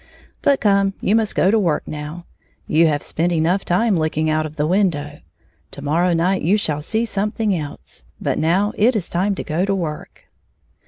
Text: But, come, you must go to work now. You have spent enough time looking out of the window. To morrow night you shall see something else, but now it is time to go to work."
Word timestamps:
But, 0.41 0.59
come, 0.59 0.95
you 0.99 1.15
must 1.15 1.35
go 1.35 1.51
to 1.51 1.59
work 1.59 1.87
now. 1.87 2.25
You 2.65 2.87
have 2.87 3.03
spent 3.03 3.31
enough 3.31 3.63
time 3.63 3.95
looking 3.99 4.31
out 4.31 4.47
of 4.47 4.55
the 4.55 4.65
window. 4.65 5.19
To 5.69 5.81
morrow 5.83 6.13
night 6.15 6.41
you 6.41 6.57
shall 6.57 6.81
see 6.81 7.05
something 7.05 7.55
else, 7.55 8.03
but 8.19 8.39
now 8.39 8.73
it 8.79 8.95
is 8.95 9.09
time 9.09 9.35
to 9.35 9.43
go 9.43 9.63
to 9.63 9.75
work." 9.75 10.23